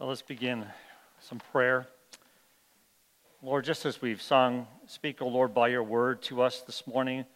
[0.00, 0.64] Well, let's begin
[1.18, 1.86] some prayer.
[3.42, 7.26] Lord, just as we've sung, speak, O Lord, by your word to us this morning.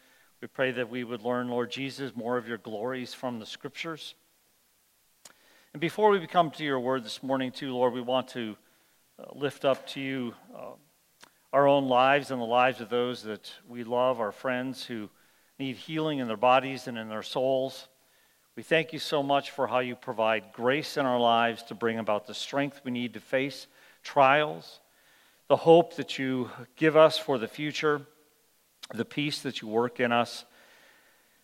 [0.41, 4.15] We pray that we would learn, Lord Jesus, more of your glories from the scriptures.
[5.75, 8.57] And before we come to your word this morning, too, Lord, we want to
[9.19, 10.73] uh, lift up to you uh,
[11.53, 15.11] our own lives and the lives of those that we love, our friends who
[15.59, 17.89] need healing in their bodies and in their souls.
[18.57, 21.99] We thank you so much for how you provide grace in our lives to bring
[21.99, 23.67] about the strength we need to face
[24.05, 24.79] trials,
[25.49, 28.03] the hope that you give us for the future,
[28.93, 30.45] the peace that you work in us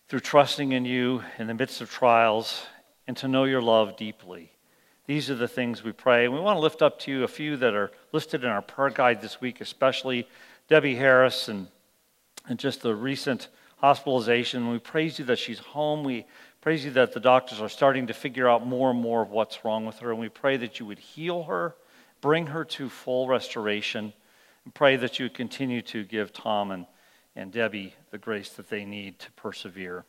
[0.07, 2.63] through trusting in you in the midst of trials,
[3.07, 4.53] and to know your love deeply.
[5.05, 6.23] These are the things we pray.
[6.23, 8.61] And we want to lift up to you a few that are listed in our
[8.61, 10.29] prayer guide this week, especially
[10.69, 11.67] Debbie Harris and,
[12.47, 14.69] and just the recent hospitalization.
[14.69, 16.05] We praise you that she's home.
[16.05, 16.25] We
[16.61, 19.65] praise you that the doctors are starting to figure out more and more of what's
[19.65, 20.11] wrong with her.
[20.11, 21.75] And we pray that you would heal her,
[22.21, 24.13] bring her to full restoration,
[24.63, 26.85] and pray that you would continue to give Tom and,
[27.35, 30.05] and Debbie the grace that they need to persevere.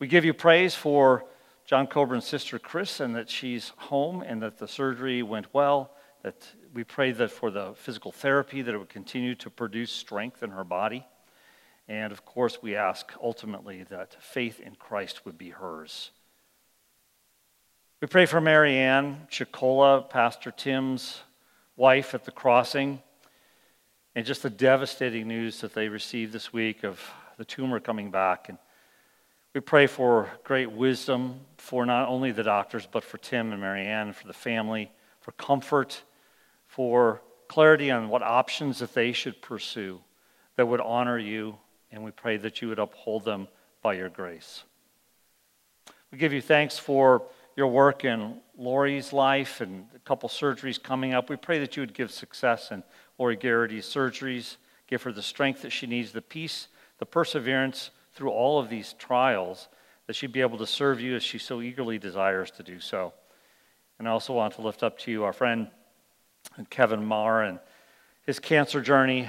[0.00, 1.24] We give you praise for
[1.64, 5.92] John Coburn's sister Chris and that she's home and that the surgery went well.
[6.24, 6.44] That
[6.74, 10.50] we pray that for the physical therapy that it would continue to produce strength in
[10.50, 11.06] her body.
[11.88, 16.10] And of course, we ask ultimately that faith in Christ would be hers.
[18.00, 21.20] We pray for Marianne Chicola, Pastor Tim's
[21.76, 23.02] wife at the crossing,
[24.14, 27.00] and just the devastating news that they received this week of
[27.38, 28.48] the tumor coming back.
[28.48, 28.58] And
[29.54, 34.12] we pray for great wisdom for not only the doctors, but for Tim and Marianne,
[34.12, 36.02] for the family, for comfort,
[36.66, 40.00] for clarity on what options that they should pursue
[40.56, 41.56] that would honor you
[41.90, 43.48] and we pray that you would uphold them
[43.82, 44.64] by your grace.
[46.10, 47.22] We give you thanks for
[47.56, 51.28] your work in Lori's life and a couple surgeries coming up.
[51.28, 52.82] We pray that you would give success in
[53.18, 56.68] Lori Garrity's surgeries, give her the strength that she needs, the peace,
[56.98, 59.68] the perseverance through all of these trials,
[60.06, 63.12] that she'd be able to serve you as she so eagerly desires to do so.
[63.98, 65.68] And I also want to lift up to you our friend
[66.70, 67.58] Kevin Marr and
[68.24, 69.28] his cancer journey,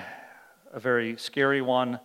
[0.72, 2.00] a very scary one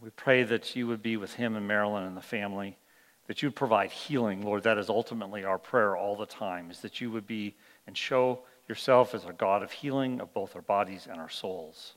[0.00, 2.78] we pray that you would be with him and Marilyn and the family,
[3.26, 4.62] that you'd provide healing, Lord.
[4.62, 7.54] That is ultimately our prayer all the time, is that you would be
[7.86, 11.94] and show yourself as a God of healing of both our bodies and our souls.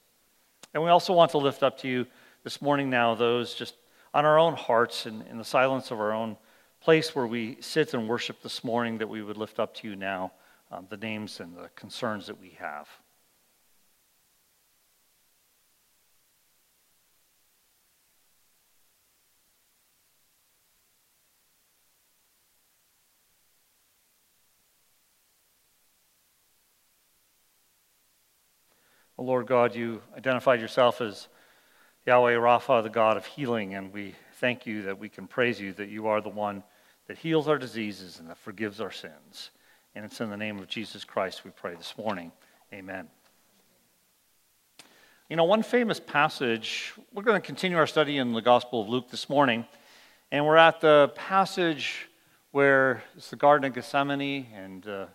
[0.73, 2.07] And we also want to lift up to you
[2.43, 3.75] this morning now those just
[4.13, 6.37] on our own hearts and in the silence of our own
[6.81, 9.95] place where we sit and worship this morning that we would lift up to you
[9.95, 10.31] now
[10.71, 12.87] um, the names and the concerns that we have.
[29.23, 31.29] Lord God, you identified yourself as
[32.05, 35.71] Yahweh Rapha, the God of healing, and we thank you that we can praise you
[35.73, 36.61] that you are the one
[37.07, 39.51] that heals our diseases and that forgives our sins.
[39.95, 42.33] And it's in the name of Jesus Christ we pray this morning.
[42.73, 43.07] Amen.
[45.29, 48.89] You know, one famous passage, we're going to continue our study in the Gospel of
[48.89, 49.65] Luke this morning,
[50.33, 52.09] and we're at the passage
[52.51, 55.05] where it's the Garden of Gethsemane, and uh,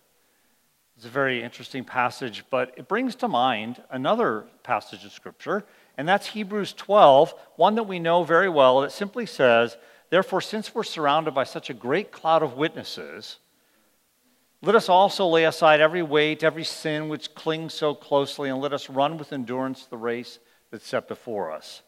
[0.99, 5.65] it's a very interesting passage, but it brings to mind another passage of Scripture,
[5.97, 8.83] and that's Hebrews 12, one that we know very well.
[8.83, 9.77] It simply says,
[10.11, 13.39] Therefore, since we're surrounded by such a great cloud of witnesses,
[14.61, 18.73] let us also lay aside every weight, every sin which clings so closely, and let
[18.73, 20.41] us run with endurance the race
[20.73, 21.83] that's set before us.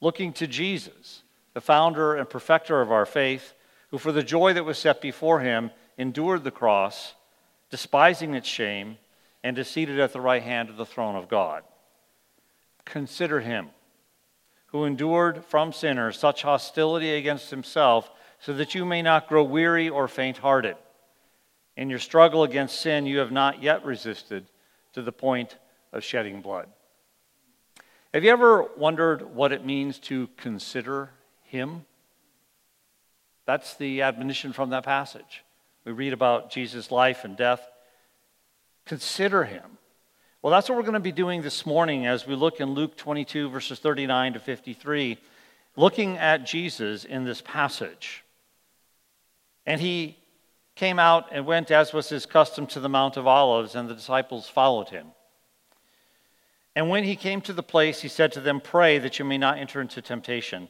[0.00, 1.22] Looking to Jesus,
[1.54, 3.54] the founder and perfecter of our faith,
[3.90, 7.14] who for the joy that was set before him endured the cross
[7.70, 8.98] despising its shame,
[9.44, 11.62] and is seated at the right hand of the throne of God.
[12.84, 13.68] Consider him
[14.68, 19.88] who endured from sinners such hostility against himself, so that you may not grow weary
[19.88, 20.76] or faint hearted.
[21.76, 24.46] In your struggle against sin, you have not yet resisted
[24.92, 25.56] to the point
[25.92, 26.68] of shedding blood.
[28.12, 31.10] Have you ever wondered what it means to consider
[31.42, 31.84] him?
[33.46, 35.42] That's the admonition from that passage.
[35.88, 37.66] We read about Jesus' life and death.
[38.84, 39.78] Consider him.
[40.42, 42.94] Well, that's what we're going to be doing this morning as we look in Luke
[42.94, 45.16] 22, verses 39 to 53,
[45.76, 48.22] looking at Jesus in this passage.
[49.64, 50.18] And he
[50.74, 53.94] came out and went, as was his custom, to the Mount of Olives, and the
[53.94, 55.06] disciples followed him.
[56.76, 59.38] And when he came to the place, he said to them, Pray that you may
[59.38, 60.68] not enter into temptation.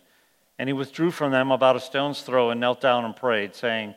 [0.61, 3.97] And he withdrew from them about a stone's throw and knelt down and prayed, saying,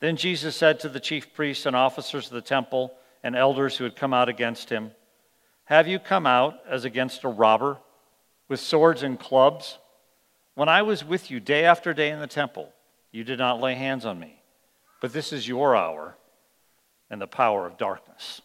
[0.00, 2.92] Then Jesus said to the chief priests and officers of the temple
[3.22, 4.92] and elders who had come out against him,
[5.64, 7.78] Have you come out as against a robber
[8.48, 9.78] with swords and clubs?
[10.54, 12.72] When I was with you day after day in the temple,
[13.12, 14.42] you did not lay hands on me.
[15.00, 16.16] But this is your hour
[17.10, 18.40] and the power of darkness.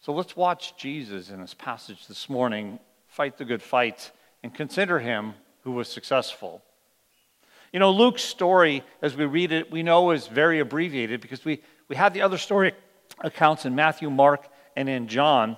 [0.00, 4.10] So let's watch Jesus in this passage this morning fight the good fight
[4.42, 6.62] and consider him who was successful.
[7.72, 11.62] You know, Luke's story, as we read it, we know is very abbreviated because we,
[11.88, 12.72] we have the other story
[13.20, 14.46] accounts in Matthew, Mark,
[14.76, 15.56] and in John,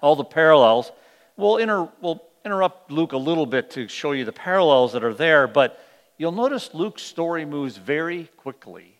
[0.00, 0.90] all the parallels.
[1.36, 5.12] We'll, inter, we'll interrupt Luke a little bit to show you the parallels that are
[5.12, 5.78] there, but
[6.16, 8.94] you'll notice Luke's story moves very quickly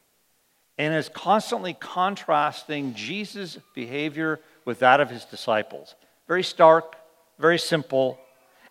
[0.77, 5.95] and is constantly contrasting Jesus' behavior with that of his disciples.
[6.29, 6.97] Very stark,
[7.39, 8.19] very simple.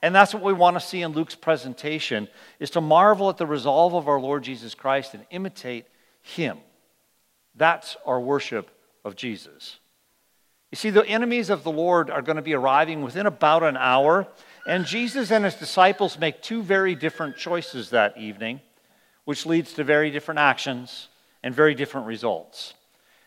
[0.05, 2.27] And that's what we want to see in Luke's presentation
[2.59, 5.87] is to marvel at the resolve of our Lord Jesus Christ and imitate
[6.21, 6.59] him.
[7.55, 8.69] That's our worship
[9.03, 9.79] of Jesus.
[10.69, 13.77] You see, the enemies of the Lord are going to be arriving within about an
[13.77, 14.27] hour,
[14.67, 18.61] and Jesus and his disciples make two very different choices that evening,
[19.23, 21.07] which leads to very different actions
[21.41, 22.75] and very different results.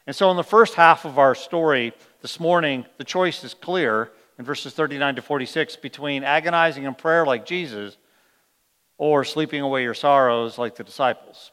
[0.07, 1.93] And so, in the first half of our story
[2.23, 7.27] this morning, the choice is clear in verses 39 to 46 between agonizing in prayer
[7.27, 7.97] like Jesus
[8.97, 11.51] or sleeping away your sorrows like the disciples.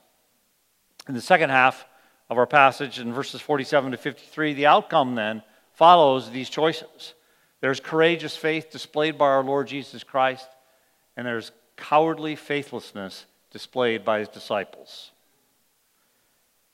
[1.08, 1.86] In the second half
[2.30, 5.44] of our passage, in verses 47 to 53, the outcome then
[5.74, 7.14] follows these choices.
[7.62, 10.48] There's courageous faith displayed by our Lord Jesus Christ,
[11.18, 15.12] and there's cowardly faithlessness displayed by his disciples.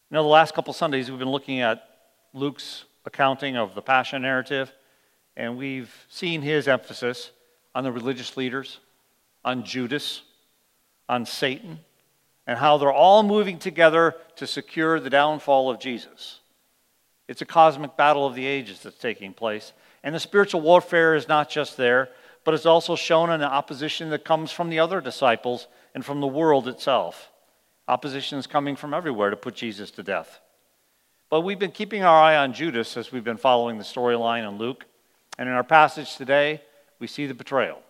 [0.10, 1.88] You know, the last couple Sundays we've been looking at
[2.34, 4.72] Luke's accounting of the Passion narrative,
[5.42, 7.32] and we've seen his emphasis
[7.74, 8.78] on the religious leaders,
[9.44, 10.22] on Judas,
[11.10, 11.80] on Satan,
[12.46, 16.42] and how they're all moving together to secure the downfall of Jesus.
[17.28, 19.74] It's a cosmic battle of the ages that's taking place.
[20.04, 22.10] And the spiritual warfare is not just there,
[22.44, 25.66] but it's also shown in the opposition that comes from the other disciples
[25.96, 27.32] and from the world itself.
[27.88, 30.40] Opposition is coming from everywhere to put Jesus to death.
[31.32, 34.60] But we've been keeping our eye on Judas as we've been following the storyline in
[34.60, 34.86] Luke.
[35.38, 36.62] And in our passage today,
[37.00, 37.82] we see the betrayal.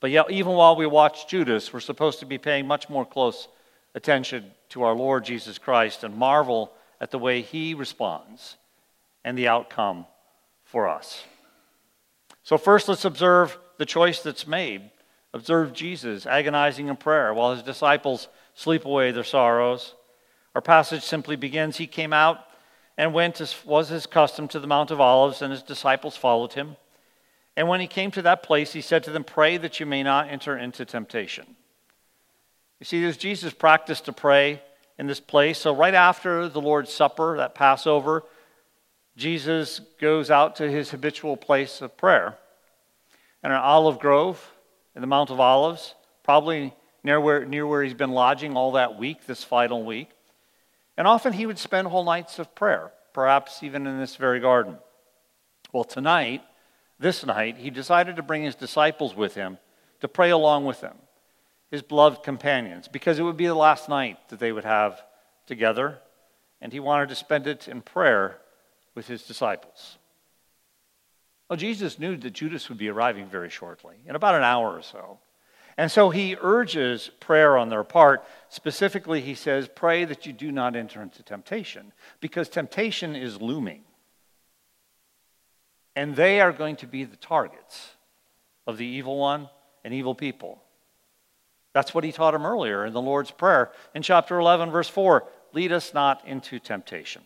[0.00, 3.48] But yet, even while we watch Judas, we're supposed to be paying much more close
[3.94, 8.56] attention to our Lord Jesus Christ and marvel at the way he responds
[9.24, 10.06] and the outcome
[10.64, 11.24] for us.
[12.42, 14.90] So, first, let's observe the choice that's made.
[15.32, 19.94] Observe Jesus agonizing in prayer while his disciples sleep away their sorrows.
[20.54, 22.38] Our passage simply begins He came out
[22.96, 26.52] and went, as was his custom, to the Mount of Olives, and his disciples followed
[26.52, 26.76] him.
[27.56, 30.02] And when he came to that place, he said to them, Pray that you may
[30.02, 31.56] not enter into temptation.
[32.80, 34.62] You see, there's Jesus practiced to pray
[34.98, 35.58] in this place.
[35.58, 38.24] So, right after the Lord's Supper, that Passover,
[39.16, 42.36] Jesus goes out to his habitual place of prayer.
[43.42, 44.52] In an olive grove
[44.94, 46.74] in the Mount of Olives, probably
[47.04, 50.10] near where, near where he's been lodging all that week, this final week.
[50.96, 54.78] And often he would spend whole nights of prayer, perhaps even in this very garden.
[55.72, 56.42] Well, tonight,
[56.98, 59.58] this night, he decided to bring his disciples with him
[60.00, 60.96] to pray along with them,
[61.70, 65.02] his beloved companions, because it would be the last night that they would have
[65.46, 65.98] together,
[66.60, 68.38] and he wanted to spend it in prayer
[68.94, 69.98] with his disciples.
[71.48, 74.82] Well, Jesus knew that Judas would be arriving very shortly, in about an hour or
[74.82, 75.18] so.
[75.76, 78.24] And so he urges prayer on their part.
[78.48, 83.82] Specifically, he says, Pray that you do not enter into temptation, because temptation is looming.
[85.96, 87.90] And they are going to be the targets
[88.66, 89.48] of the evil one
[89.84, 90.62] and evil people.
[91.72, 93.72] That's what he taught them earlier in the Lord's Prayer.
[93.94, 97.22] In chapter 11, verse 4 Lead us not into temptation.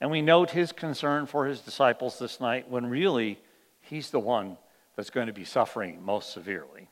[0.00, 3.38] And we note his concern for his disciples this night when really
[3.80, 4.58] he's the one
[4.96, 6.88] that's going to be suffering most severely.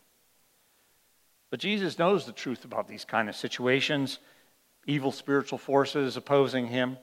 [1.50, 4.18] But Jesus knows the truth about these kind of situations,
[4.87, 6.97] evil spiritual forces opposing him.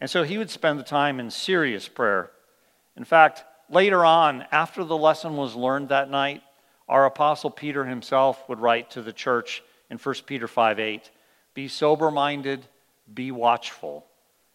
[0.00, 2.30] And so he would spend the time in serious prayer.
[2.96, 6.42] In fact, later on, after the lesson was learned that night,
[6.88, 11.10] our apostle Peter himself would write to the church in 1 Peter 5 8,
[11.54, 12.66] Be sober minded,
[13.12, 14.06] be watchful.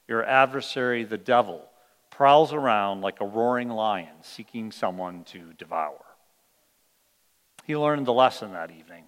[0.08, 1.70] Your adversary, the devil,
[2.12, 6.06] prowls around like a roaring lion seeking someone to devour.
[7.66, 9.06] He learned the lesson that evening.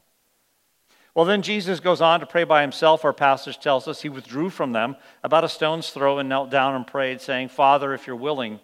[1.13, 3.05] Well, then Jesus goes on to pray by himself.
[3.05, 6.73] Our passage tells us he withdrew from them about a stone's throw and knelt down
[6.73, 8.59] and prayed, saying, Father, if you're willing,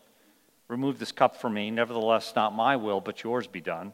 [0.68, 1.70] remove this cup from me.
[1.70, 3.94] Nevertheless, not my will, but yours be done.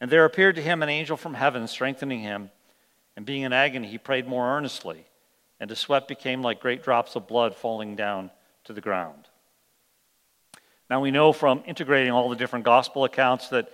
[0.00, 2.50] And there appeared to him an angel from heaven, strengthening him.
[3.16, 5.06] And being in agony, he prayed more earnestly,
[5.58, 8.30] and his sweat became like great drops of blood falling down
[8.64, 9.27] to the ground.
[10.90, 13.70] Now, we know from integrating all the different gospel accounts that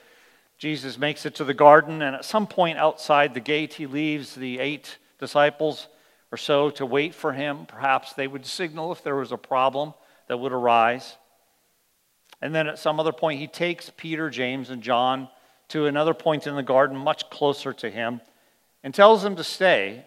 [0.58, 4.34] Jesus makes it to the garden, and at some point outside the gate, he leaves
[4.34, 5.88] the eight disciples
[6.32, 7.66] or so to wait for him.
[7.66, 9.94] Perhaps they would signal if there was a problem
[10.26, 11.16] that would arise.
[12.42, 15.28] And then at some other point, he takes Peter, James, and John
[15.68, 18.20] to another point in the garden, much closer to him,
[18.82, 20.04] and tells them to stay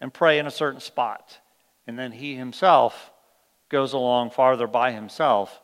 [0.00, 1.38] and pray in a certain spot.
[1.86, 3.10] And then he himself
[3.68, 5.60] goes along farther by himself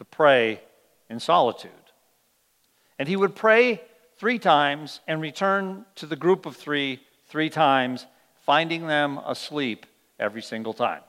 [0.00, 0.60] to pray
[1.08, 1.70] in solitude.
[2.98, 3.80] And he would pray
[4.18, 8.06] three times and return to the group of three three times,
[8.44, 9.86] finding them asleep
[10.18, 11.02] every single time.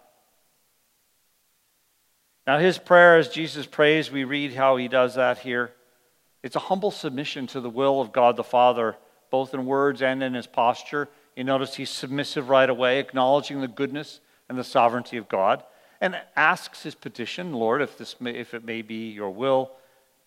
[2.45, 5.71] Now, his prayer, as Jesus prays, we read how he does that here.
[6.43, 8.95] It's a humble submission to the will of God the Father,
[9.29, 11.07] both in words and in his posture.
[11.35, 14.19] You notice he's submissive right away, acknowledging the goodness
[14.49, 15.63] and the sovereignty of God,
[16.01, 19.71] and asks his petition, Lord, if, this may, if it may be your will,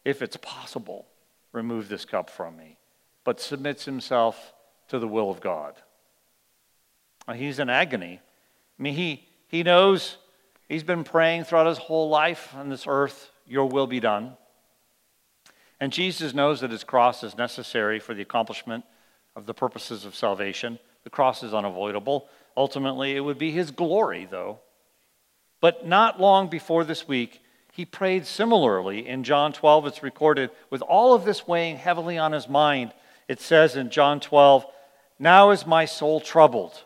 [0.05, 1.07] if it's possible,
[1.53, 2.79] remove this cup from me,
[3.25, 4.55] but submits himself
[4.89, 5.75] to the will of God.
[7.35, 8.21] He's in agony.
[8.79, 10.19] I mean, he, he knows
[10.69, 14.37] he's been praying throughout his whole life on this earth, Your will be done.
[15.81, 18.85] And Jesus knows that his cross is necessary for the accomplishment
[19.35, 20.79] of the purposes of salvation.
[21.03, 22.29] The cross is unavoidable.
[22.57, 24.61] Ultimately, it would be his glory, though.
[25.65, 27.41] But not long before this week,
[27.73, 29.09] he prayed similarly.
[29.09, 32.93] In John 12, it's recorded, with all of this weighing heavily on his mind,
[33.29, 34.67] it says in John 12,
[35.19, 36.85] Now is my soul troubled,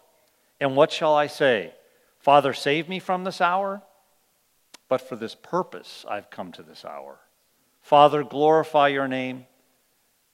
[0.61, 1.75] and what shall I say?
[2.21, 3.83] Father, save me from this hour?
[4.89, 7.19] But for this purpose I've come to this hour.
[7.83, 9.47] Father, glorify your name.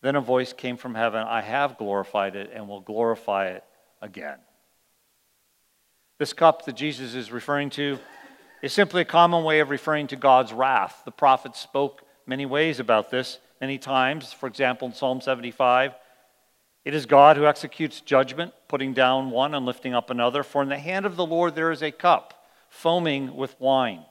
[0.02, 3.64] Then a voice came from heaven I have glorified it and will glorify it
[4.02, 4.36] again.
[6.18, 7.98] This cup that Jesus is referring to
[8.64, 11.02] is simply a common way of referring to God's wrath.
[11.04, 14.32] The prophets spoke many ways about this, many times.
[14.32, 15.92] For example, in Psalm 75,
[16.86, 20.42] it is God who executes judgment, putting down one and lifting up another.
[20.42, 24.06] For in the hand of the Lord there is a cup, foaming with wine,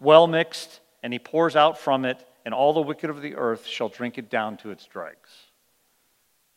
[0.00, 3.66] well mixed, and he pours out from it and all the wicked of the earth
[3.66, 5.30] shall drink it down to its dregs.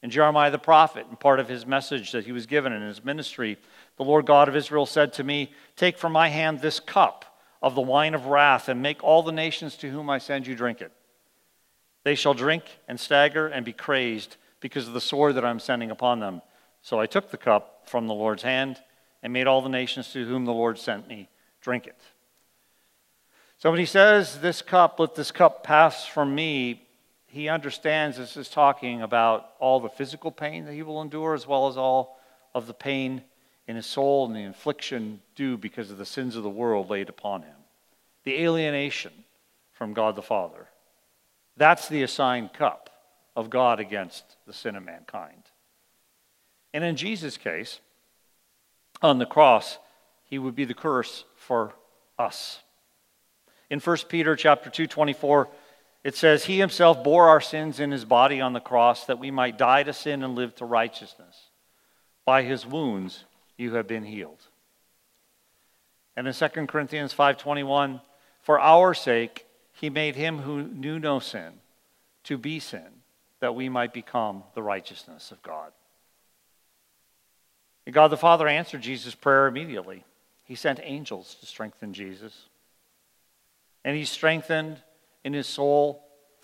[0.03, 3.05] And Jeremiah the prophet, in part of his message that he was given in his
[3.05, 3.57] ministry,
[3.95, 7.23] the Lord God of Israel said to me, Take from my hand this cup
[7.67, 10.55] of the wine of wrath, and make all the nations to whom I send you
[10.55, 10.91] drink it.
[12.03, 15.91] They shall drink and stagger and be crazed because of the sword that I'm sending
[15.91, 16.41] upon them.
[16.81, 18.81] So I took the cup from the Lord's hand
[19.21, 21.29] and made all the nations to whom the Lord sent me
[21.61, 21.99] drink it.
[23.57, 26.87] So when he says, This cup, let this cup pass from me,
[27.25, 31.45] he understands this is talking about all the physical pain that he will endure, as
[31.45, 32.19] well as all
[32.55, 33.23] of the pain
[33.67, 37.09] in his soul and the infliction due because of the sins of the world laid
[37.09, 37.56] upon him.
[38.27, 39.13] The alienation
[39.71, 40.67] from God the Father.
[41.55, 42.89] That's the assigned cup
[43.37, 45.43] of God against the sin of mankind.
[46.73, 47.79] And in Jesus' case,
[49.01, 49.77] on the cross,
[50.25, 51.73] he would be the curse for
[52.19, 52.59] us.
[53.69, 55.47] In 1 Peter chapter 2, 24,
[56.03, 59.31] it says, He himself bore our sins in his body on the cross that we
[59.31, 61.43] might die to sin and live to righteousness.
[62.25, 63.23] By his wounds
[63.57, 64.43] you have been healed.
[66.17, 68.01] And in 2 Corinthians 5:21,
[68.47, 71.51] for our sake he made him who knew no sin
[72.23, 72.87] to be sin,
[73.41, 75.73] that we might become the righteousness of God.
[77.85, 80.05] And God the Father answered Jesus' prayer immediately.
[80.45, 82.45] He sent angels to strengthen Jesus.
[83.83, 84.81] And he strengthened
[85.25, 86.01] in his soul.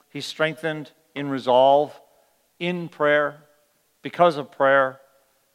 [0.09, 1.97] he strengthened in resolve,
[2.59, 3.45] in prayer,
[4.01, 4.99] because of prayer,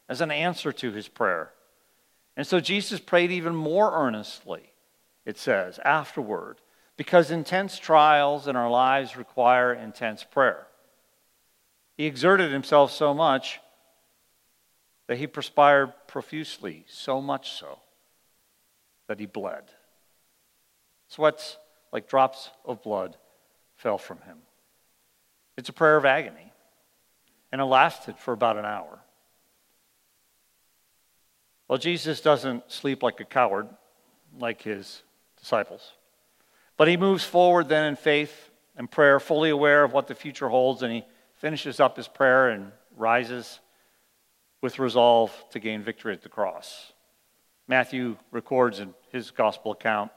[0.09, 1.51] as an answer to his prayer.
[2.39, 4.73] And so Jesus prayed even more earnestly
[5.29, 6.57] it says, afterward,
[6.97, 10.67] because intense trials in our lives require intense prayer.
[11.99, 13.61] He exerted himself so much
[15.07, 17.79] that he perspired profusely, so much so
[19.07, 19.65] that he bled.
[21.09, 21.59] Sweats
[21.93, 23.15] like drops of blood
[23.77, 24.39] fell from him.
[25.59, 26.55] It's a prayer of agony,
[27.53, 28.99] and it lasted for about an hour.
[31.69, 33.69] Well, Jesus doesn't sleep like a coward,
[34.39, 35.03] like his
[35.41, 35.93] disciples.
[36.77, 40.49] But he moves forward then in faith and prayer, fully aware of what the future
[40.49, 41.05] holds, and he
[41.35, 43.61] finishes up his prayer and rises
[44.61, 46.93] with resolve to gain victory at the cross.
[47.67, 50.11] Matthew records in his gospel account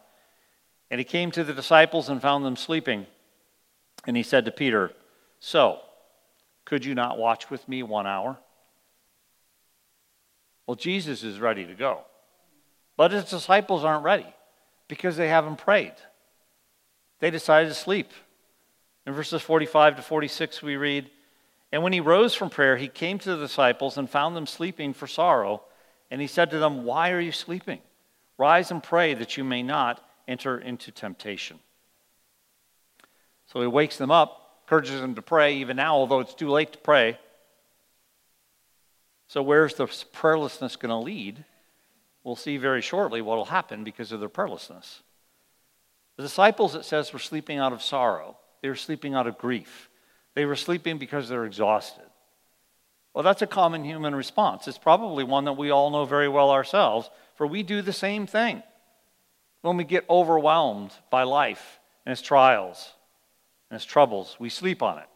[0.89, 3.05] And he came to the disciples and found them sleeping.
[4.05, 4.91] And he said to Peter,
[5.39, 5.79] So,
[6.65, 8.37] could you not watch with me one hour?
[10.65, 12.01] Well, Jesus is ready to go.
[12.97, 14.33] But his disciples aren't ready
[14.91, 15.93] because they haven't prayed.
[17.21, 18.11] They decided to sleep.
[19.07, 21.09] In verses 45 to 46, we read,
[21.71, 24.93] And when he rose from prayer, he came to the disciples and found them sleeping
[24.93, 25.61] for sorrow.
[26.11, 27.79] And he said to them, Why are you sleeping?
[28.37, 31.59] Rise and pray that you may not enter into temptation.
[33.47, 36.73] So he wakes them up, encourages them to pray, even now, although it's too late
[36.73, 37.17] to pray.
[39.29, 41.45] So, where's the prayerlessness going to lead?
[42.23, 45.01] We'll see very shortly what will happen because of their prayerlessness.
[46.17, 49.89] The disciples, it says, were sleeping out of sorrow, they were sleeping out of grief,
[50.35, 52.05] they were sleeping because they're exhausted.
[53.13, 54.67] Well, that's a common human response.
[54.67, 58.25] It's probably one that we all know very well ourselves, for we do the same
[58.25, 58.63] thing
[59.61, 62.93] when we get overwhelmed by life and its trials
[63.69, 64.37] and its troubles.
[64.39, 65.09] We sleep on it.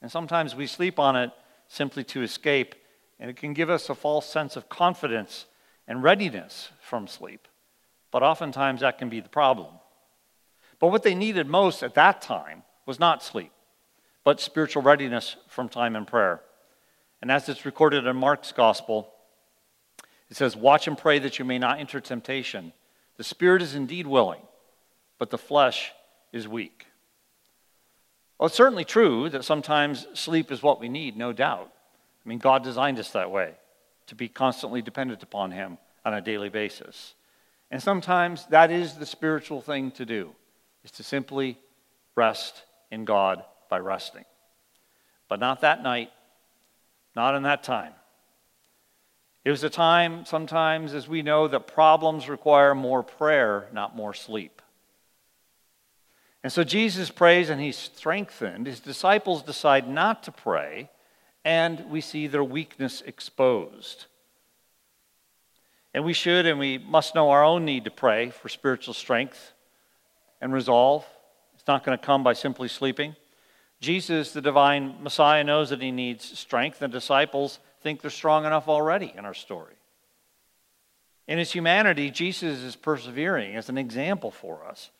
[0.00, 1.32] And sometimes we sleep on it
[1.68, 2.74] simply to escape
[3.18, 5.46] and it can give us a false sense of confidence
[5.86, 7.48] and readiness from sleep.
[8.10, 9.74] But oftentimes that can be the problem.
[10.78, 13.52] But what they needed most at that time was not sleep,
[14.22, 16.40] but spiritual readiness from time in prayer.
[17.22, 19.10] And as it's recorded in Mark's gospel,
[20.30, 22.72] it says, Watch and pray that you may not enter temptation.
[23.16, 24.42] The spirit is indeed willing,
[25.18, 25.92] but the flesh
[26.32, 26.86] is weak.
[28.38, 31.72] Well, it's certainly true that sometimes sleep is what we need, no doubt.
[32.24, 33.54] I mean, God designed us that way,
[34.06, 37.14] to be constantly dependent upon Him on a daily basis.
[37.70, 40.34] And sometimes that is the spiritual thing to do,
[40.84, 41.58] is to simply
[42.14, 44.24] rest in God by resting.
[45.28, 46.10] But not that night,
[47.16, 47.92] not in that time.
[49.44, 54.14] It was a time, sometimes, as we know, that problems require more prayer, not more
[54.14, 54.62] sleep.
[56.42, 58.66] And so Jesus prays and he's strengthened.
[58.66, 60.90] His disciples decide not to pray
[61.44, 64.06] and we see their weakness exposed.
[65.92, 69.52] And we should and we must know our own need to pray for spiritual strength
[70.40, 71.06] and resolve.
[71.54, 73.14] It's not going to come by simply sleeping.
[73.80, 76.78] Jesus, the divine Messiah, knows that he needs strength.
[76.78, 79.74] The disciples think they're strong enough already in our story.
[81.28, 84.90] In his humanity, Jesus is persevering as an example for us.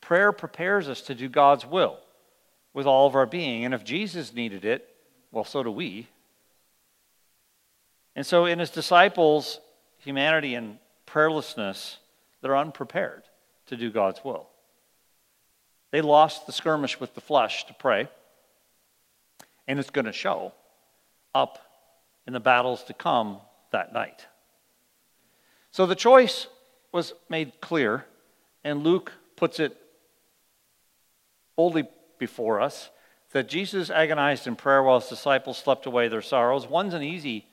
[0.00, 1.98] Prayer prepares us to do God's will
[2.72, 3.64] with all of our being.
[3.64, 4.93] And if Jesus needed it,
[5.34, 6.06] well, so do we.
[8.14, 9.58] And so, in his disciples'
[9.98, 11.96] humanity and prayerlessness,
[12.40, 13.24] they're unprepared
[13.66, 14.48] to do God's will.
[15.90, 18.08] They lost the skirmish with the flesh to pray,
[19.66, 20.52] and it's going to show
[21.34, 21.58] up
[22.26, 23.38] in the battles to come
[23.72, 24.26] that night.
[25.72, 26.46] So the choice
[26.92, 28.04] was made clear,
[28.62, 29.76] and Luke puts it
[31.56, 32.90] boldly before us
[33.34, 36.68] that Jesus agonized in prayer while his disciples slept away their sorrows.
[36.68, 37.44] One's an easy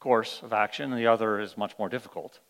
[0.00, 2.40] course of action, and the other is much more difficult.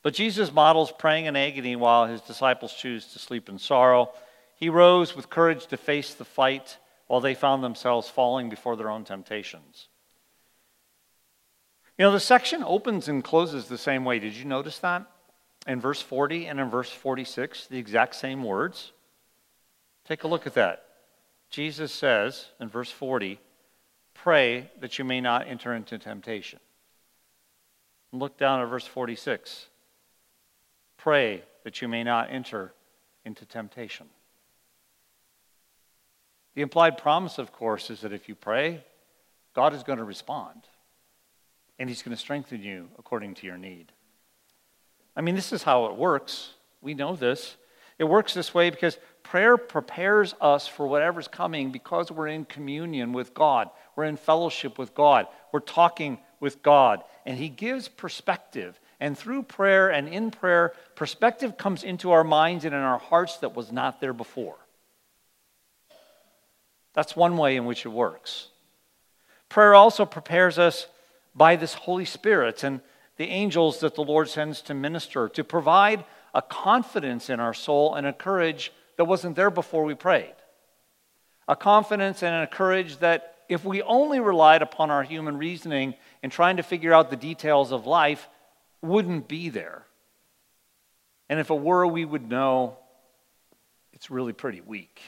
[0.00, 4.12] But Jesus models praying in agony while his disciples choose to sleep in sorrow.
[4.54, 8.90] He rose with courage to face the fight while they found themselves falling before their
[8.90, 9.88] own temptations.
[11.98, 14.20] You know, the section opens and closes the same way.
[14.20, 15.10] Did you notice that?
[15.66, 18.92] In verse 40 and in verse 46, the exact same words.
[20.06, 20.84] Take a look at that.
[21.54, 23.38] Jesus says in verse 40,
[24.12, 26.58] Pray that you may not enter into temptation.
[28.10, 29.68] look down at verse 46.
[30.96, 32.72] Pray that you may not enter
[33.24, 34.06] into temptation.
[36.56, 38.82] The implied promise, of course, is that if you pray,
[39.54, 40.62] God is going to respond.
[41.78, 43.92] And He's going to strengthen you according to your need.
[45.14, 46.50] I mean, this is how it works.
[46.80, 47.54] We know this.
[47.96, 53.12] It works this way because prayer prepares us for whatever's coming because we're in communion
[53.12, 53.68] with God.
[53.96, 55.26] We're in fellowship with God.
[55.50, 57.02] We're talking with God.
[57.26, 62.64] And He gives perspective And through prayer and in prayer, perspective comes into our minds
[62.64, 64.56] and in our hearts that was not there before.
[66.94, 68.48] That's one way in which it works.
[69.48, 70.86] Prayer also prepares us
[71.34, 72.80] by this Holy Spirit and
[73.16, 77.94] the angels that the Lord sends to minister, to provide a confidence in our soul
[77.94, 80.34] and a courage that wasn't there before we prayed.
[81.48, 86.32] A confidence and a courage that if we only relied upon our human reasoning and
[86.32, 88.28] trying to figure out the details of life,
[88.80, 89.84] wouldn't be there.
[91.28, 92.76] And if it were, we would know
[93.92, 95.00] it's really pretty weak.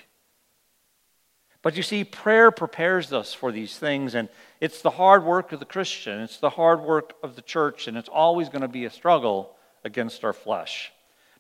[1.62, 4.28] But you see, prayer prepares us for these things, and
[4.60, 7.96] it's the hard work of the Christian, it's the hard work of the church, and
[7.96, 10.92] it's always going to be a struggle against our flesh.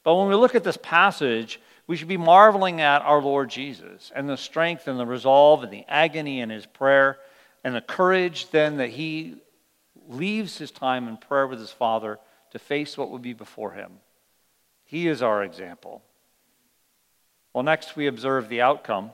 [0.02, 4.10] But when we look at this passage, we should be marveling at our Lord Jesus
[4.14, 7.18] and the strength and the resolve and the agony in his prayer
[7.62, 9.36] and the courage then that he
[10.08, 12.18] leaves his time in prayer with his Father
[12.50, 13.92] to face what would be before him.
[14.84, 16.02] He is our example.
[17.52, 19.10] Well, next we observe the outcome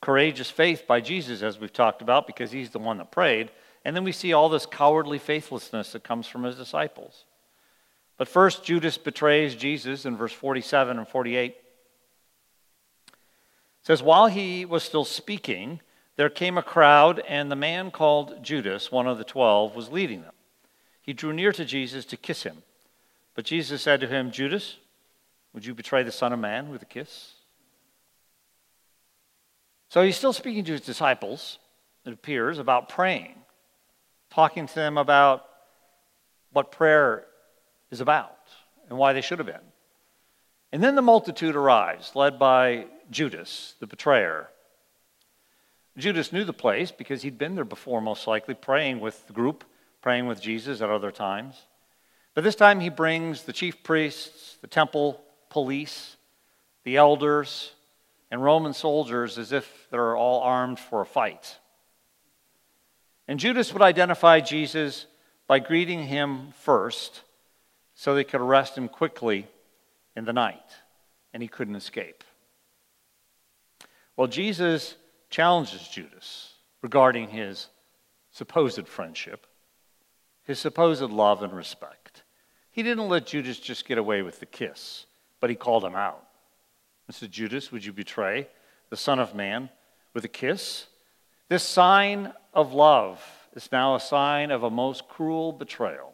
[0.00, 3.50] courageous faith by Jesus, as we've talked about, because he's the one that prayed.
[3.86, 7.24] And then we see all this cowardly faithlessness that comes from his disciples.
[8.16, 11.50] But first, Judas betrays Jesus in verse 47 and 48.
[11.50, 11.56] It
[13.82, 15.80] says, While he was still speaking,
[16.16, 20.22] there came a crowd, and the man called Judas, one of the twelve, was leading
[20.22, 20.32] them.
[21.02, 22.62] He drew near to Jesus to kiss him.
[23.34, 24.76] But Jesus said to him, Judas,
[25.52, 27.32] would you betray the Son of Man with a kiss?
[29.88, 31.58] So he's still speaking to his disciples,
[32.04, 33.34] it appears, about praying,
[34.30, 35.44] talking to them about
[36.52, 37.24] what prayer
[37.94, 38.36] is about
[38.88, 39.72] and why they should have been.
[40.72, 44.48] And then the multitude arrives, led by Judas, the betrayer.
[45.96, 49.64] Judas knew the place because he'd been there before, most likely, praying with the group,
[50.02, 51.54] praying with Jesus at other times.
[52.34, 56.16] But this time he brings the chief priests, the temple police,
[56.82, 57.72] the elders,
[58.32, 61.56] and Roman soldiers as if they're all armed for a fight.
[63.28, 65.06] And Judas would identify Jesus
[65.46, 67.22] by greeting him first
[67.94, 69.46] so they could arrest him quickly
[70.16, 70.76] in the night,
[71.32, 72.24] and he couldn't escape.
[74.16, 74.94] Well, Jesus
[75.30, 76.52] challenges Judas
[76.82, 77.68] regarding his
[78.30, 79.46] supposed friendship,
[80.44, 82.22] his supposed love and respect.
[82.70, 85.06] He didn't let Judas just get away with the kiss,
[85.40, 86.22] but he called him out.
[87.06, 88.48] And said, Judas, would you betray
[88.90, 89.68] the Son of Man
[90.14, 90.86] with a kiss?
[91.48, 93.22] This sign of love
[93.54, 96.13] is now a sign of a most cruel betrayal.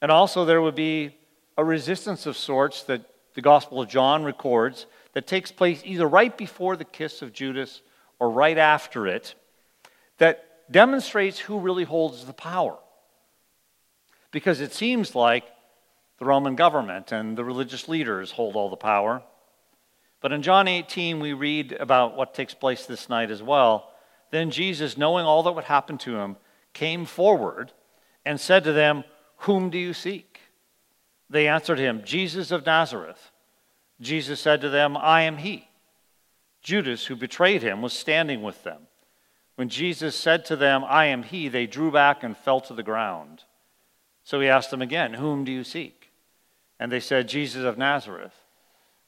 [0.00, 1.16] And also, there would be
[1.56, 3.02] a resistance of sorts that
[3.34, 7.82] the Gospel of John records that takes place either right before the kiss of Judas
[8.18, 9.34] or right after it
[10.18, 12.76] that demonstrates who really holds the power.
[14.30, 15.44] Because it seems like
[16.18, 19.22] the Roman government and the religious leaders hold all the power.
[20.20, 23.92] But in John 18, we read about what takes place this night as well.
[24.30, 26.36] Then Jesus, knowing all that would happen to him,
[26.72, 27.72] came forward
[28.26, 29.04] and said to them,
[29.38, 30.40] whom do you seek?
[31.30, 33.30] They answered him, Jesus of Nazareth.
[34.00, 35.68] Jesus said to them, I am he.
[36.62, 38.82] Judas, who betrayed him, was standing with them.
[39.56, 42.82] When Jesus said to them, I am he, they drew back and fell to the
[42.82, 43.44] ground.
[44.22, 46.10] So he asked them again, Whom do you seek?
[46.78, 48.34] And they said, Jesus of Nazareth.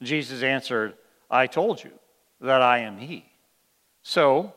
[0.02, 0.94] Jesus answered,
[1.30, 1.92] I told you
[2.40, 3.26] that I am he.
[4.02, 4.54] So,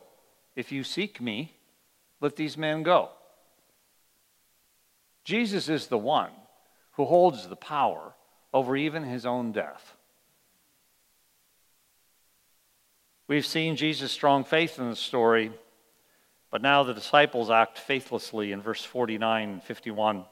[0.56, 1.54] if you seek me,
[2.22, 3.10] let these men go.
[5.24, 6.32] Jesus is the one
[6.94, 8.14] who holds the power
[8.54, 9.96] over even his own death.
[13.28, 15.52] We've seen Jesus' strong faith in the story,
[16.52, 20.26] but now the disciples act faithlessly in verse 49 and 51.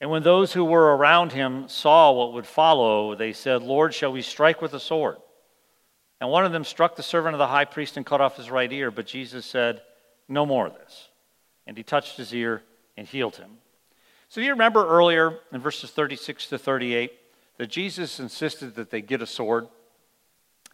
[0.00, 4.12] And when those who were around him saw what would follow, they said, Lord, shall
[4.12, 5.16] we strike with a sword?
[6.20, 8.50] And one of them struck the servant of the high priest and cut off his
[8.50, 9.82] right ear, but Jesus said,
[10.28, 11.08] No more of this
[11.66, 12.62] and he touched his ear
[12.96, 13.50] and healed him.
[14.28, 17.12] So, you remember earlier in verses 36 to 38
[17.58, 19.68] that Jesus insisted that they get a sword?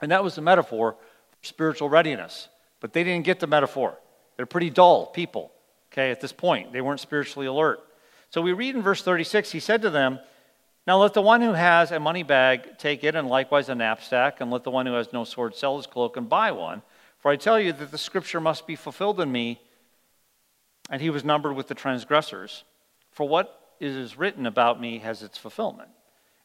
[0.00, 0.96] And that was a metaphor
[1.30, 2.48] for spiritual readiness.
[2.80, 3.98] But they didn't get the metaphor.
[4.36, 5.52] They're pretty dull people,
[5.92, 6.72] okay, at this point.
[6.72, 7.80] They weren't spiritually alert.
[8.30, 10.20] So, we read in verse 36 he said to them,
[10.86, 14.40] Now let the one who has a money bag take it, and likewise a knapsack,
[14.40, 16.82] and let the one who has no sword sell his cloak and buy one.
[17.18, 19.60] For I tell you that the scripture must be fulfilled in me
[20.90, 22.64] and he was numbered with the transgressors.
[23.12, 25.88] For what is written about me has its fulfillment.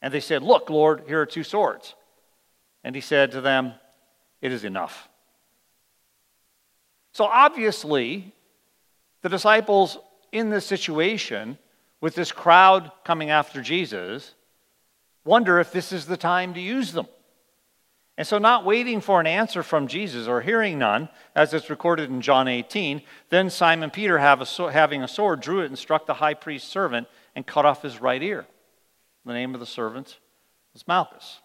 [0.02, 1.96] And they said, Look, Lord, here are two swords.
[2.84, 3.74] And he said to them,
[4.42, 5.10] It is enough.
[7.12, 8.34] So obviously,
[9.22, 9.98] the disciples
[10.32, 11.58] in this situation,
[12.02, 14.36] with this crowd coming after Jesus,
[15.24, 17.08] wonder if this is the time to use them.
[18.18, 22.10] And so, not waiting for an answer from Jesus or hearing none, as it's recorded
[22.10, 26.34] in John 18, then Simon Peter, having a sword, drew it and struck the high
[26.34, 28.46] priest's servant and cut off his right ear.
[29.26, 30.18] The name of the servant
[30.74, 31.40] was Malchus.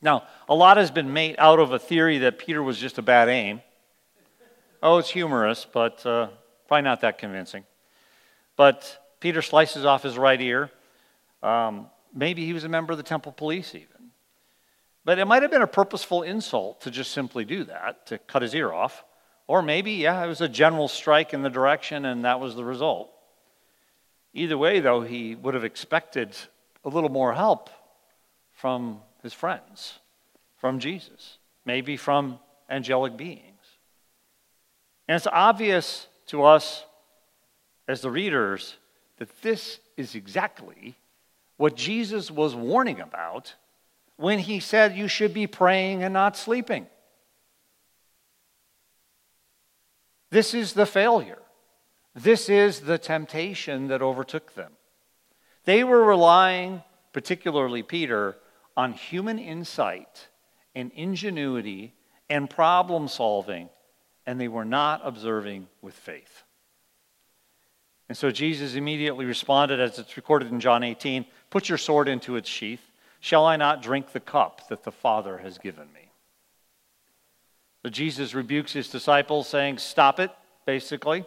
[0.00, 3.02] Now, a lot has been made out of a theory that Peter was just a
[3.02, 3.60] bad aim.
[4.82, 6.28] Oh, it's humorous, but uh,
[6.66, 7.64] probably not that convincing.
[8.56, 10.70] But Peter slices off his right ear.
[11.40, 13.91] Um, maybe he was a member of the temple police, even.
[15.04, 18.42] But it might have been a purposeful insult to just simply do that, to cut
[18.42, 19.04] his ear off.
[19.46, 22.64] Or maybe, yeah, it was a general strike in the direction and that was the
[22.64, 23.10] result.
[24.32, 26.36] Either way, though, he would have expected
[26.84, 27.68] a little more help
[28.52, 29.98] from his friends,
[30.56, 32.38] from Jesus, maybe from
[32.70, 33.42] angelic beings.
[35.08, 36.84] And it's obvious to us
[37.88, 38.76] as the readers
[39.18, 40.94] that this is exactly
[41.56, 43.54] what Jesus was warning about
[44.16, 46.86] when he said you should be praying and not sleeping.
[50.30, 51.42] This is the failure.
[52.14, 54.72] This is the temptation that overtook them.
[55.64, 58.36] They were relying, particularly Peter,
[58.76, 60.28] on human insight
[60.74, 61.94] and ingenuity
[62.28, 63.68] and problem solving,
[64.26, 66.44] and they were not observing with faith.
[68.08, 72.36] And so Jesus immediately responded, as it's recorded in John 18 Put your sword into
[72.36, 72.91] its sheath.
[73.22, 76.10] Shall I not drink the cup that the Father has given me?
[77.82, 80.32] So Jesus rebukes his disciples, saying, Stop it,
[80.66, 81.24] basically.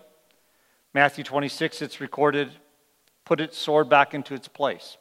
[0.94, 2.52] Matthew 26, it's recorded,
[3.24, 4.98] Put its sword back into its place.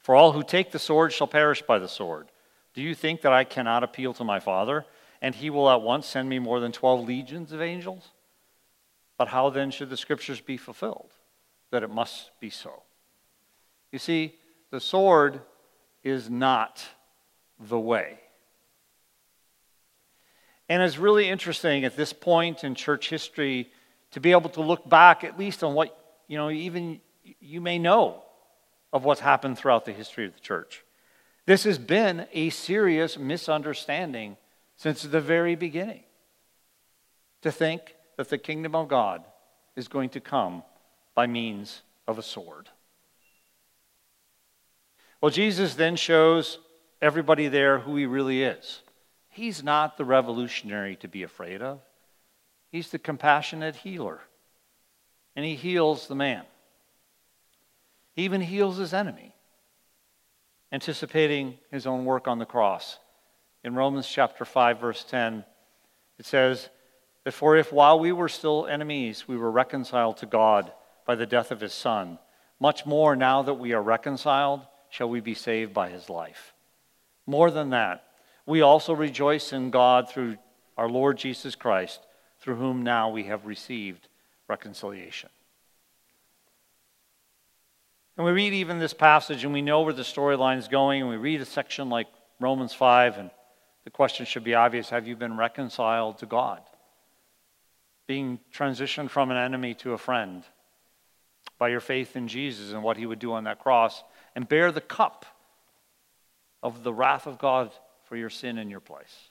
[0.00, 2.26] For all who take the sword shall perish by the sword.
[2.74, 4.84] Do you think that I cannot appeal to my Father,
[5.22, 8.10] and he will at once send me more than 12 legions of angels?
[9.16, 11.12] But how then should the scriptures be fulfilled?
[11.70, 12.82] That it must be so.
[13.92, 14.34] You see,
[14.72, 15.40] the sword
[16.02, 16.84] is not
[17.58, 18.18] the way.
[20.68, 23.70] And it's really interesting at this point in church history
[24.10, 25.96] to be able to look back at least on what,
[26.28, 27.00] you know, even
[27.40, 28.22] you may know
[28.92, 30.84] of what's happened throughout the history of the church.
[31.46, 34.36] This has been a serious misunderstanding
[34.76, 36.04] since the very beginning.
[37.42, 39.24] To think that the kingdom of God
[39.76, 40.62] is going to come
[41.14, 42.68] by means of a sword.
[45.20, 46.58] Well, Jesus then shows
[47.02, 48.82] everybody there who he really is.
[49.28, 51.80] He's not the revolutionary to be afraid of,
[52.70, 54.20] he's the compassionate healer.
[55.36, 56.44] And he heals the man,
[58.14, 59.34] he even heals his enemy,
[60.72, 62.98] anticipating his own work on the cross.
[63.62, 65.44] In Romans chapter 5, verse 10,
[66.18, 66.68] it says,
[67.24, 70.72] that for if while we were still enemies, we were reconciled to God
[71.06, 72.18] by the death of his Son,
[72.58, 76.52] much more now that we are reconciled, shall we be saved by his life.
[77.26, 78.04] More than that,
[78.46, 80.36] we also rejoice in God through
[80.76, 82.00] our Lord Jesus Christ,
[82.40, 84.08] through whom now we have received
[84.48, 85.28] reconciliation.
[88.16, 91.10] And we read even this passage and we know where the storyline is going, and
[91.10, 92.08] we read a section like
[92.40, 93.30] Romans 5, and
[93.84, 96.60] the question should be obvious Have you been reconciled to God?
[98.06, 100.42] Being transitioned from an enemy to a friend
[101.58, 104.02] by your faith in Jesus and what he would do on that cross
[104.34, 105.26] and bear the cup
[106.62, 107.70] of the wrath of God
[108.04, 109.28] for your sin in your place.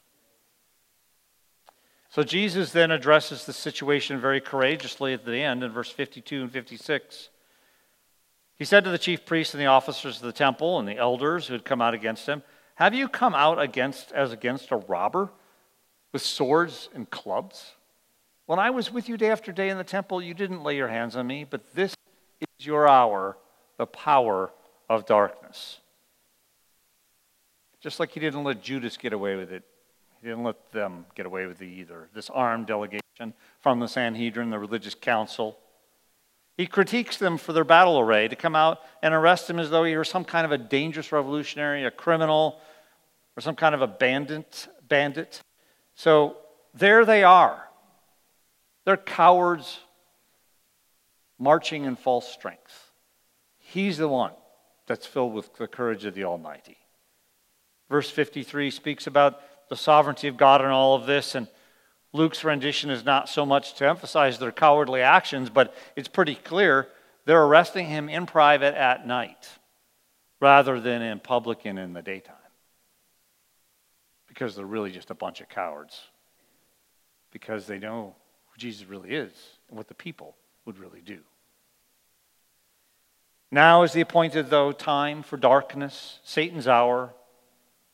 [2.09, 6.51] So Jesus then addresses the situation very courageously at the end in verse 52 and
[6.51, 7.29] 56.
[8.55, 11.47] He said to the chief priests and the officers of the temple and the elders
[11.47, 12.43] who had come out against him,
[12.75, 15.31] Have you come out against as against a robber
[16.11, 17.73] with swords and clubs?
[18.45, 20.87] When I was with you day after day in the temple, you didn't lay your
[20.87, 21.97] hands on me, but this is
[22.65, 23.37] your hour,
[23.77, 24.51] the power
[24.89, 25.79] of darkness.
[27.79, 29.63] Just like he didn't let Judas get away with it,
[30.21, 32.09] he didn't let them get away with it either.
[32.13, 35.57] This armed delegation from the Sanhedrin, the religious council.
[36.57, 39.83] He critiques them for their battle array to come out and arrest him as though
[39.83, 42.59] he were some kind of a dangerous revolutionary, a criminal,
[43.35, 44.67] or some kind of a bandit.
[44.87, 45.39] bandit.
[45.93, 46.37] So
[46.73, 47.63] there they are.
[48.85, 49.79] They're cowards
[51.39, 52.91] marching in false strength.
[53.57, 54.33] He's the one
[54.87, 56.77] that's filled with the courage of the Almighty.
[57.89, 61.47] Verse 53 speaks about the sovereignty of God in all of this, and
[62.13, 66.87] Luke's rendition is not so much to emphasize their cowardly actions, but it's pretty clear
[67.25, 69.49] they're arresting him in private at night
[70.39, 72.35] rather than in public and in the daytime.
[74.27, 75.99] Because they're really just a bunch of cowards.
[77.31, 78.15] Because they know
[78.47, 79.33] who Jesus really is.
[79.67, 80.35] and what the people
[80.67, 81.19] would really do.
[83.49, 87.13] Now is the appointed, though, time for darkness, Satan's hour,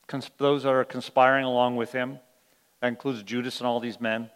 [0.07, 2.19] cons- those that are conspiring along with him.
[2.81, 4.29] That includes Judas and all these men.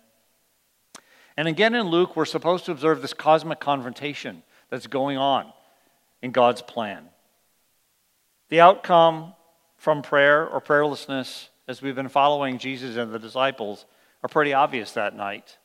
[1.35, 5.51] And again in Luke, we're supposed to observe this cosmic confrontation that's going on
[6.21, 7.09] in God's plan.
[8.49, 9.33] The outcome
[9.77, 13.85] from prayer or prayerlessness, as we've been following Jesus and the disciples,
[14.23, 15.57] are pretty obvious that night.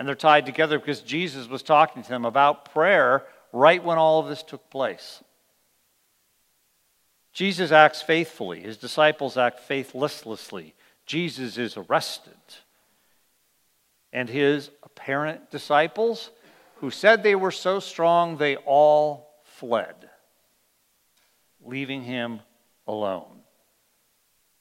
[0.00, 4.18] And they're tied together because Jesus was talking to them about prayer right when all
[4.18, 5.22] of this took place.
[7.34, 10.74] Jesus acts faithfully, his disciples act faithlessly.
[11.04, 12.32] Jesus is arrested.
[14.10, 16.30] And his apparent disciples,
[16.76, 20.08] who said they were so strong, they all fled,
[21.62, 22.40] leaving him
[22.86, 23.42] alone.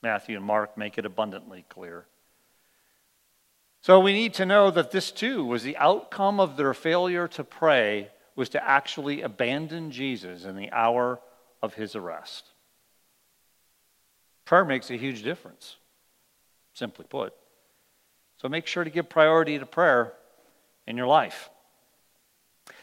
[0.04, 2.08] Matthew and Mark make it abundantly clear.
[3.82, 7.44] So we need to know that this too was the outcome of their failure to
[7.44, 11.20] pray was to actually abandon Jesus in the hour
[11.62, 12.46] of his arrest.
[14.46, 15.78] Prayer makes a huge difference,
[16.74, 17.34] simply put.
[18.38, 20.13] So make sure to give priority to prayer
[20.88, 21.50] in your life.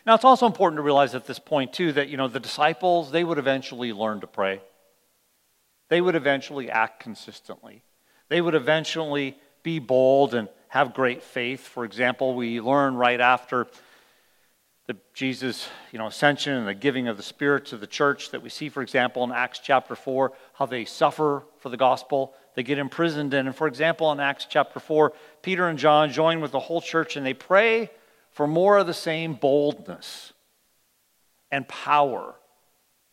[0.04, 3.10] Now, it's also important to realize at this point, too, that, you know, the disciples,
[3.10, 4.60] they would eventually learn to pray.
[5.88, 7.82] They would eventually act consistently.
[8.28, 11.60] They would eventually be bold and have great faith.
[11.60, 13.66] For example, we learn right after
[14.86, 18.42] the Jesus, you know, ascension and the giving of the Spirit to the church that
[18.42, 22.34] we see, for example, in Acts chapter 4, how they suffer for the gospel.
[22.54, 23.34] They get imprisoned.
[23.34, 27.16] And for example, in Acts chapter 4, Peter and John join with the whole church
[27.16, 27.90] and they pray
[28.30, 30.32] for more of the same boldness
[31.50, 32.34] and power,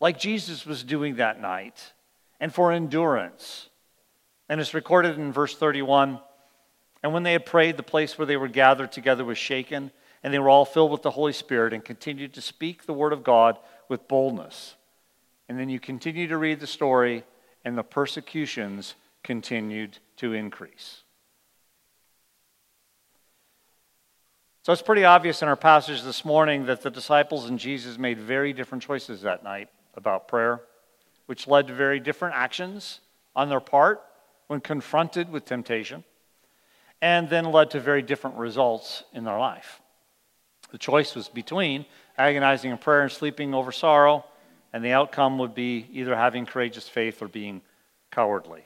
[0.00, 1.92] like Jesus was doing that night,
[2.38, 3.68] and for endurance.
[4.48, 6.20] And it's recorded in verse 31
[7.04, 9.90] And when they had prayed, the place where they were gathered together was shaken
[10.22, 13.12] and they were all filled with the Holy Spirit and continued to speak the word
[13.12, 13.58] of God
[13.90, 14.74] with boldness.
[15.46, 17.24] And then you continue to read the story,
[17.62, 21.02] and the persecutions continued to increase.
[24.62, 28.18] So it's pretty obvious in our passage this morning that the disciples and Jesus made
[28.18, 30.62] very different choices that night about prayer,
[31.26, 33.00] which led to very different actions
[33.36, 34.00] on their part
[34.46, 36.02] when confronted with temptation,
[37.04, 39.82] and then led to very different results in their life.
[40.70, 41.84] The choice was between
[42.16, 44.24] agonizing in prayer and sleeping over sorrow,
[44.72, 47.60] and the outcome would be either having courageous faith or being
[48.10, 48.62] cowardly.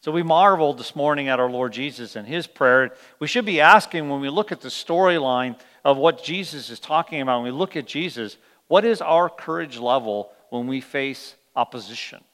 [0.00, 2.90] So we marveled this morning at our Lord Jesus and his prayer.
[3.20, 7.20] We should be asking when we look at the storyline of what Jesus is talking
[7.20, 12.24] about, when we look at Jesus, what is our courage level when we face opposition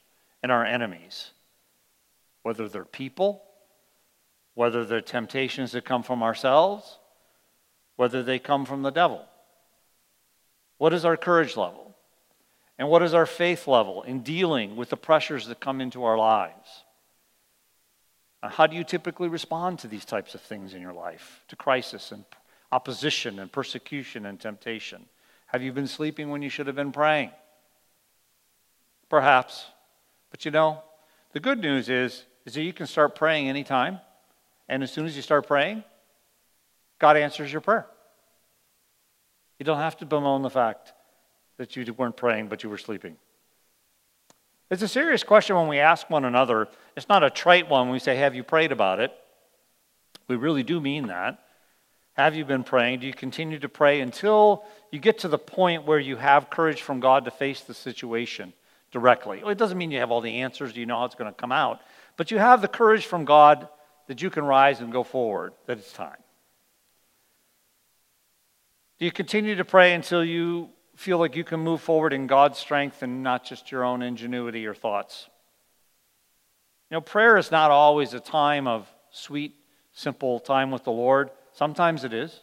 [0.41, 1.29] and our enemies?
[2.41, 3.44] Whether they're people,
[4.55, 6.97] whether they're temptations that come from ourselves,
[7.97, 9.23] whether they come from the devil.
[10.77, 11.95] What is our courage level?
[12.77, 16.17] And what is our faith level in dealing with the pressures that come into our
[16.17, 16.83] lives?
[18.43, 22.11] How do you typically respond to these types of things in your life, to crisis
[22.11, 22.25] and
[22.71, 25.05] opposition and persecution and temptation?
[25.47, 27.31] Have you been sleeping when you should have been praying?
[29.09, 29.65] Perhaps.
[30.31, 30.83] But you know,
[31.31, 33.99] the good news is, is that you can start praying anytime.
[34.67, 35.83] And as soon as you start praying,
[36.99, 37.85] God answers your prayer.
[39.59, 40.93] You don't have to bemoan the fact
[41.57, 43.15] that you weren't praying, but you were sleeping.
[44.69, 46.67] It's a serious question when we ask one another.
[46.97, 49.11] It's not a trite one when we say, Have you prayed about it?
[50.27, 51.39] We really do mean that.
[52.13, 53.01] Have you been praying?
[53.01, 56.81] Do you continue to pray until you get to the point where you have courage
[56.81, 58.53] from God to face the situation
[58.91, 59.39] directly?
[59.41, 61.37] Well, it doesn't mean you have all the answers, you know how it's going to
[61.37, 61.81] come out,
[62.17, 63.67] but you have the courage from God
[64.07, 66.17] that you can rise and go forward, that it's time.
[68.99, 72.57] Do you continue to pray until you feel like you can move forward in God's
[72.57, 75.27] strength and not just your own ingenuity or thoughts?
[76.89, 79.55] You know, prayer is not always a time of sweet,
[79.91, 81.29] simple time with the Lord.
[81.51, 82.41] Sometimes it is.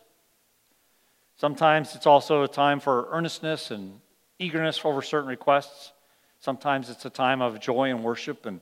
[1.36, 4.00] Sometimes it's also a time for earnestness and
[4.38, 5.92] eagerness over certain requests.
[6.40, 8.60] Sometimes it's a time of joy and worship and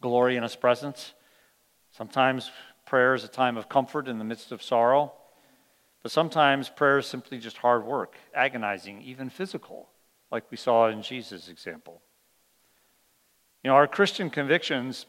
[0.00, 1.12] glory in His presence.
[1.96, 2.50] Sometimes
[2.84, 5.12] prayer is a time of comfort in the midst of sorrow.
[6.02, 9.88] But sometimes prayer is simply just hard work, agonizing, even physical,
[10.30, 12.02] like we saw in Jesus' example.
[13.64, 15.06] You know, our Christian convictions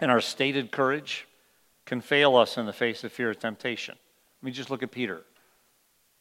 [0.00, 1.26] and our stated courage
[1.84, 3.96] can fail us in the face of fear of temptation.
[3.98, 5.22] I mean, just look at Peter.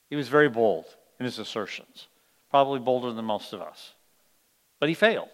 [0.09, 0.85] He was very bold
[1.19, 2.07] in his assertions,
[2.49, 3.93] probably bolder than most of us.
[4.79, 5.29] But he failed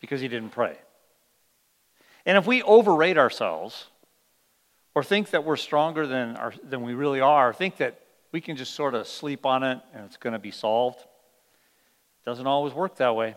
[0.00, 0.76] because he didn't pray.
[2.24, 3.86] And if we overrate ourselves,
[4.94, 8.00] or think that we're stronger than, our, than we really are, think that
[8.30, 11.00] we can just sort of sleep on it and it's going to be solved.
[11.00, 13.34] It doesn't always work that way.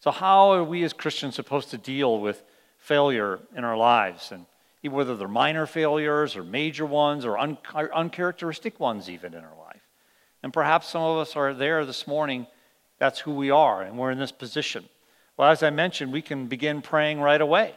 [0.00, 2.42] So, how are we as Christians supposed to deal with
[2.78, 4.32] failure in our lives?
[4.32, 4.46] And
[4.90, 9.80] whether they're minor failures or major ones or un- uncharacteristic ones, even in our life.
[10.42, 12.48] And perhaps some of us are there this morning.
[12.98, 14.84] That's who we are, and we're in this position.
[15.42, 17.74] Well, as I mentioned, we can begin praying right away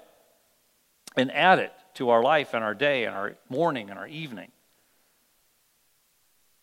[1.17, 4.51] and add it to our life and our day and our morning and our evening.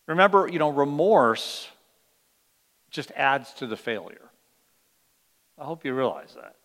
[0.07, 1.67] Remember, you know, remorse
[2.89, 4.29] just adds to the failure.
[5.59, 6.55] I hope you realize that.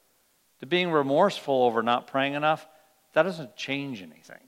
[0.61, 2.65] To being remorseful over not praying enough,
[3.15, 4.47] that doesn't change anything.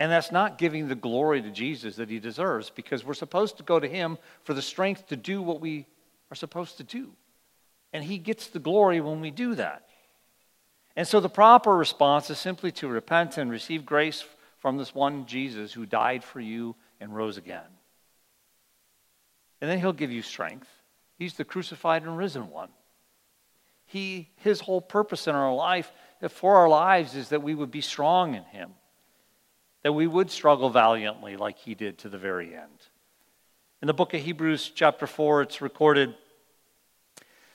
[0.00, 3.62] And that's not giving the glory to Jesus that he deserves because we're supposed to
[3.62, 5.86] go to him for the strength to do what we
[6.32, 7.12] are supposed to do.
[7.94, 9.86] And he gets the glory when we do that.
[10.96, 14.24] And so the proper response is simply to repent and receive grace
[14.58, 17.62] from this one Jesus who died for you and rose again.
[19.60, 20.68] And then he'll give you strength.
[21.16, 22.68] He's the crucified and risen one.
[23.86, 25.92] He, his whole purpose in our life,
[26.30, 28.70] for our lives, is that we would be strong in him,
[29.82, 32.88] that we would struggle valiantly like he did to the very end.
[33.82, 36.14] In the book of Hebrews, chapter 4, it's recorded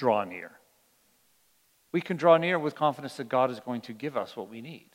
[0.00, 0.52] draw near.
[1.92, 4.62] We can draw near with confidence that God is going to give us what we
[4.62, 4.88] need.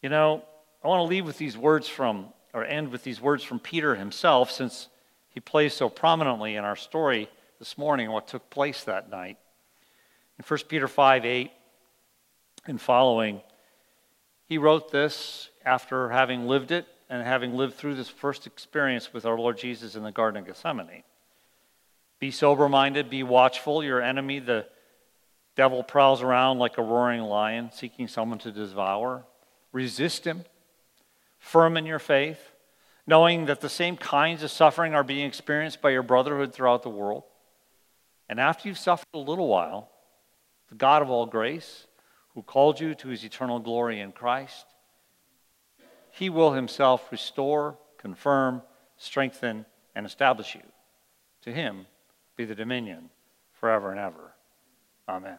[0.00, 0.44] You know,
[0.84, 3.96] I want to leave with these words from, or end with these words from Peter
[3.96, 4.88] himself, since
[5.28, 7.28] he plays so prominently in our story
[7.58, 9.38] this morning, what took place that night.
[10.38, 11.50] In 1 Peter 5 8
[12.66, 13.40] and following,
[14.44, 19.26] he wrote this after having lived it and having lived through this first experience with
[19.26, 21.02] our Lord Jesus in the Garden of Gethsemane.
[22.18, 23.84] Be sober minded, be watchful.
[23.84, 24.66] Your enemy, the
[25.54, 29.24] devil, prowls around like a roaring lion, seeking someone to devour.
[29.72, 30.44] Resist him,
[31.38, 32.40] firm in your faith,
[33.06, 36.88] knowing that the same kinds of suffering are being experienced by your brotherhood throughout the
[36.88, 37.24] world.
[38.28, 39.90] And after you've suffered a little while,
[40.68, 41.86] the God of all grace,
[42.34, 44.66] who called you to his eternal glory in Christ,
[46.10, 48.62] he will himself restore, confirm,
[48.96, 50.62] strengthen, and establish you.
[51.42, 51.86] To him
[52.36, 53.10] be the dominion
[53.60, 54.34] forever and ever.
[55.08, 55.38] Amen.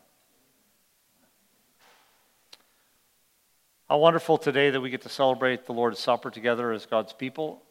[3.87, 7.63] How wonderful today that we get to celebrate the Lord's Supper together as God's people.